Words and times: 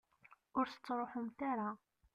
Ur 0.57 0.65
tettruḥumt 0.67 1.39
ara. 1.51 1.69